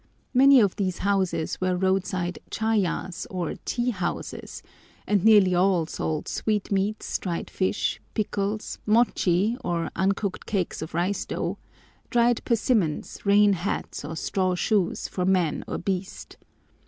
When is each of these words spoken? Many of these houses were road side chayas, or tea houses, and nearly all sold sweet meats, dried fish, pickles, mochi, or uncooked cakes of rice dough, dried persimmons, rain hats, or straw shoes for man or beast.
Many 0.33 0.59
of 0.59 0.77
these 0.77 0.97
houses 0.97 1.61
were 1.61 1.77
road 1.77 2.07
side 2.07 2.39
chayas, 2.49 3.27
or 3.29 3.53
tea 3.65 3.91
houses, 3.91 4.63
and 5.05 5.23
nearly 5.23 5.53
all 5.53 5.85
sold 5.85 6.27
sweet 6.27 6.71
meats, 6.71 7.19
dried 7.19 7.51
fish, 7.51 8.01
pickles, 8.15 8.79
mochi, 8.87 9.57
or 9.63 9.91
uncooked 9.95 10.47
cakes 10.47 10.81
of 10.81 10.95
rice 10.95 11.23
dough, 11.23 11.59
dried 12.09 12.43
persimmons, 12.45 13.23
rain 13.27 13.53
hats, 13.53 14.03
or 14.03 14.15
straw 14.15 14.55
shoes 14.55 15.07
for 15.07 15.23
man 15.23 15.63
or 15.67 15.77
beast. 15.77 16.37